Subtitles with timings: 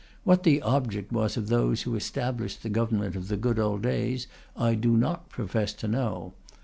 [0.23, 4.25] What the object was of those who established the government of the good old days,
[4.57, 6.33] I do not profess to know.